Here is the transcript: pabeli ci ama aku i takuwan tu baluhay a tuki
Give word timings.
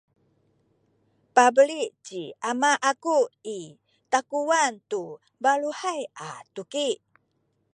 pabeli 1.35 1.81
ci 2.05 2.21
ama 2.49 2.71
aku 2.91 3.17
i 3.57 3.59
takuwan 4.11 4.73
tu 4.89 5.01
baluhay 5.43 6.01
a 6.27 6.29
tuki 6.55 6.89